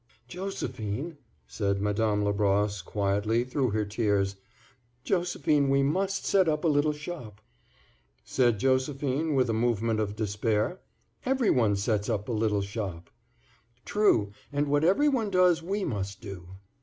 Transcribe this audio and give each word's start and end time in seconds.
"JOSEPHINE," 0.29 1.15
said 1.45 1.79
Madame 1.79 2.23
Labrosse, 2.23 2.81
quietly, 2.83 3.43
through 3.43 3.69
her 3.69 3.85
tears—"Josephine, 3.85 5.69
we 5.69 5.83
must 5.83 6.25
set 6.25 6.49
up 6.49 6.63
a 6.63 6.67
little 6.67 6.91
shop." 6.91 7.39
Said 8.23 8.57
Josephine, 8.57 9.35
with 9.35 9.47
a 9.47 9.53
movement 9.53 9.99
of 9.99 10.15
despair, 10.15 10.79
"Every 11.23 11.51
one 11.51 11.75
sets 11.75 12.09
up 12.09 12.27
a 12.27 12.31
little 12.31 12.63
shop." 12.63 13.11
"True, 13.85 14.31
and 14.51 14.67
what 14.69 14.83
every 14.83 15.07
one 15.07 15.29
does 15.29 15.61
we 15.61 15.85
must 15.85 16.19
do." 16.19 16.47